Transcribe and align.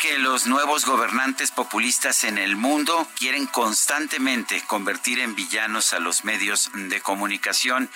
Que 0.00 0.18
los 0.18 0.46
nuevos 0.46 0.84
gobernantes 0.84 1.50
populistas 1.50 2.24
en 2.24 2.36
el 2.36 2.56
mundo 2.56 3.08
quieren 3.18 3.46
constantemente 3.46 4.62
convertir 4.66 5.18
en 5.18 5.34
villanos 5.34 5.94
a 5.94 5.98
los 5.98 6.24
medios 6.24 6.70
de 6.74 7.00
comunicación. 7.00 7.90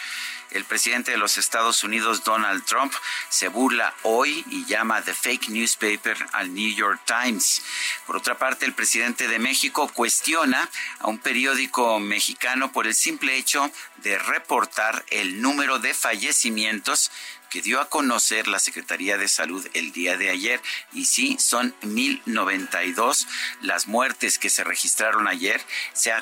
El 0.51 0.65
presidente 0.65 1.11
de 1.11 1.19
los 1.19 1.37
Estados 1.37 1.85
Unidos, 1.85 2.25
Donald 2.25 2.65
Trump, 2.65 2.95
se 3.29 3.49
burla 3.49 3.95
hoy 4.05 4.43
y 4.49 4.65
llama 4.65 5.03
The 5.03 5.13
Fake 5.13 5.51
Newspaper 5.51 6.17
al 6.33 6.55
New 6.55 6.75
York 6.75 7.01
Times. 7.05 7.63
Por 8.07 8.17
otra 8.17 8.39
parte, 8.39 8.65
el 8.65 8.73
presidente 8.73 9.29
de 9.29 9.39
México 9.39 9.91
cuestiona 9.93 10.71
a 11.01 11.09
un 11.09 11.19
periódico 11.19 12.01
mexicano 12.01 12.73
por 12.73 12.87
el 12.87 12.95
simple 12.95 13.37
hecho 13.37 13.71
de 14.03 14.19
reportar 14.19 15.05
el 15.11 15.41
número 15.41 15.79
de 15.79 15.95
fallecimientos 15.95 17.11
que 17.49 17.63
dio 17.63 17.81
a 17.81 17.89
conocer 17.89 18.47
la 18.49 18.59
Secretaría 18.59 19.17
de 19.17 19.29
Salud 19.29 19.67
el 19.75 19.93
día 19.93 20.17
de 20.17 20.31
ayer. 20.31 20.61
Y 20.93 21.07
sí, 21.07 21.37
son 21.41 21.75
1092 21.83 23.27
las 23.63 23.87
muertes 23.87 24.39
que 24.39 24.51
se 24.51 24.65
registraron 24.65 25.29
ayer. 25.29 25.61
Se, 25.93 26.13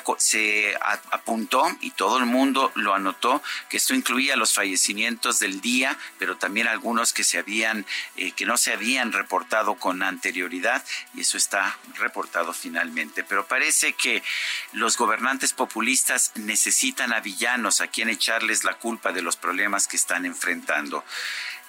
apuntó 1.11 1.65
y 1.81 1.91
todo 1.91 2.17
el 2.17 2.25
mundo 2.25 2.71
lo 2.75 2.93
anotó 2.93 3.41
que 3.69 3.77
esto 3.77 3.93
incluía 3.93 4.35
los 4.35 4.53
fallecimientos 4.53 5.39
del 5.39 5.61
día, 5.61 5.97
pero 6.17 6.37
también 6.37 6.67
algunos 6.67 7.13
que 7.13 7.23
se 7.23 7.37
habían, 7.37 7.85
eh, 8.15 8.31
que 8.31 8.45
no 8.45 8.57
se 8.57 8.73
habían 8.73 9.11
reportado 9.11 9.75
con 9.75 10.03
anterioridad 10.03 10.83
y 11.13 11.21
eso 11.21 11.37
está 11.37 11.77
reportado 11.95 12.53
finalmente. 12.53 13.23
Pero 13.23 13.47
parece 13.47 13.93
que 13.93 14.23
los 14.71 14.97
gobernantes 14.97 15.53
populistas 15.53 16.31
necesitan 16.35 17.13
a 17.13 17.19
villanos 17.19 17.66
a 17.81 17.87
quien 17.87 18.09
echarles 18.09 18.63
la 18.63 18.75
culpa 18.75 19.11
de 19.11 19.21
los 19.21 19.35
problemas 19.35 19.87
que 19.87 19.97
están 19.97 20.25
enfrentando. 20.25 21.03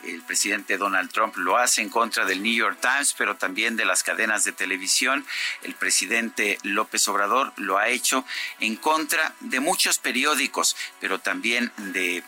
El 0.05 0.23
presidente 0.23 0.79
Donald 0.79 1.11
Trump 1.11 1.37
lo 1.37 1.57
hace 1.57 1.83
en 1.83 1.89
contra 1.89 2.25
del 2.25 2.43
New 2.43 2.55
York 2.55 2.79
Times, 2.81 3.15
pero 3.19 3.37
también 3.37 3.77
de 3.77 3.85
las 3.85 4.05
cadenas 4.05 4.45
de 4.45 4.53
televisión. 4.53 5.27
El 5.63 5.75
presidente 5.75 6.59
López 6.63 7.09
Obrador 7.09 7.53
lo 7.57 7.79
ha 7.79 7.89
hecho 7.89 8.25
en 8.61 8.77
contra 8.77 9.35
de 9.41 9.59
muchos 9.59 9.99
periódicos, 9.99 10.77
pero 11.01 11.19
también 11.19 11.73
de, 11.79 12.23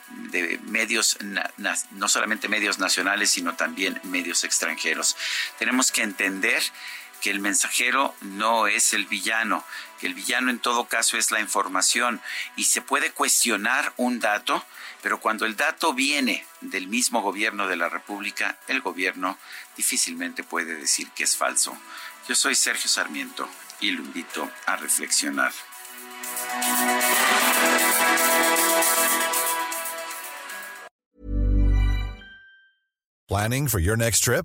medios, 0.65 1.17
no 1.93 2.09
solamente 2.09 2.49
medios 2.49 2.81
nacionales, 2.81 3.31
sino 3.31 3.55
también 3.55 4.01
medios 4.03 4.43
extranjeros. 4.43 5.17
Tenemos 5.59 5.93
que 5.93 6.03
entender 6.03 6.61
que 7.21 7.31
el 7.31 7.41
mensajero 7.41 8.15
no 8.21 8.67
es 8.67 8.93
el 8.95 9.07
villano, 9.07 9.65
que 10.01 10.07
el 10.07 10.15
villano 10.15 10.51
en 10.51 10.59
todo 10.59 10.87
caso 10.87 11.17
es 11.17 11.31
la 11.31 11.41
información 11.41 12.21
y 12.57 12.65
se 12.65 12.83
puede 12.83 13.13
cuestionar 13.13 13.93
un 13.97 14.21
dato 14.21 14.65
pero 15.03 15.21
cuando 15.21 15.47
el 15.47 15.57
dato 15.57 15.95
viene 15.95 16.45
del 16.61 16.87
mismo 16.89 17.23
gobierno 17.23 17.67
de 17.67 17.77
la 17.77 17.89
República, 17.89 18.59
el 18.69 18.81
gobierno 18.81 19.39
difícilmente 19.77 20.45
puede 20.45 20.75
decir 20.77 21.09
que 21.11 21.25
es 21.25 21.37
falso. 21.37 21.77
Yo 22.29 22.35
soy 22.35 22.55
Sergio 22.55 22.89
Sarmiento 22.89 23.49
y 23.81 23.91
lo 23.93 24.03
invito 24.03 24.51
a 24.67 24.77
reflexionar. 24.77 25.53
Planning 33.27 33.69
for 33.69 33.81
your 33.81 33.97
next 33.97 34.25
trip? 34.25 34.45